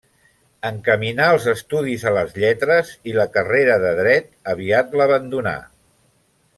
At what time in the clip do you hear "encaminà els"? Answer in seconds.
0.69-1.45